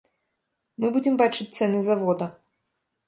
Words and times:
Мы 0.83 0.87
будзем 0.95 1.19
бачыць 1.21 1.49
цэны 1.57 1.85
завода. 1.89 2.25